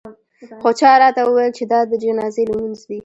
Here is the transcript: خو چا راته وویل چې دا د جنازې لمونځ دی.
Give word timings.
خو 0.61 0.69
چا 0.79 0.91
راته 1.01 1.21
وویل 1.23 1.51
چې 1.57 1.63
دا 1.71 1.79
د 1.89 1.91
جنازې 2.03 2.43
لمونځ 2.49 2.79
دی. 2.89 2.99